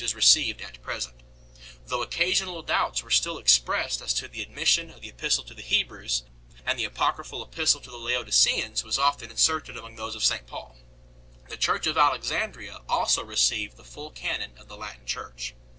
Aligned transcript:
is 0.03 0.15
received 0.15 0.63
at 0.63 0.81
present, 0.81 1.21
though 1.85 2.01
occasional 2.01 2.63
doubts 2.63 3.03
were 3.03 3.11
still 3.11 3.37
expressed 3.37 4.01
as 4.01 4.15
to 4.15 4.27
the 4.27 4.41
admission 4.41 4.89
of 4.89 5.01
the 5.01 5.07
Epistle 5.09 5.43
to 5.43 5.53
the 5.53 5.61
Hebrews, 5.61 6.23
and 6.65 6.79
the 6.79 6.85
apocryphal 6.85 7.43
Epistle 7.43 7.79
to 7.81 7.91
the 7.91 7.99
Laodiceans 7.99 8.83
was 8.83 8.97
often 8.97 9.29
inserted 9.29 9.77
among 9.77 9.97
those 9.97 10.15
of 10.15 10.23
St 10.23 10.47
Paul. 10.47 10.75
The 11.49 11.55
Church 11.57 11.85
of 11.85 11.97
Alex 11.97 12.31
andria 12.31 12.79
also 12.89 13.23
received 13.23 13.77
the 13.77 13.83
full 13.83 14.09
canon 14.09 14.57
of 14.57 14.67
the 14.67 14.75
Latin 14.75 15.05
Church. 15.05 15.53